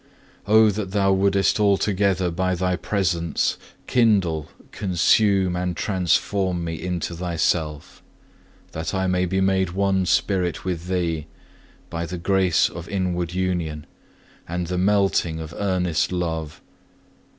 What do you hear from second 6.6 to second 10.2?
me into Thyself; that I may be made one